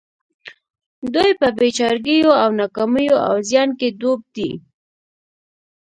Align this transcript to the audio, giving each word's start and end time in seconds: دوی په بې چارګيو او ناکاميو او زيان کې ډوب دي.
دوی 1.13 1.31
په 1.39 1.47
بې 1.57 1.69
چارګيو 1.77 2.31
او 2.43 2.49
ناکاميو 2.59 3.15
او 3.27 3.35
زيان 3.49 3.69
کې 3.79 3.87
ډوب 3.99 4.21
دي. 4.35 4.51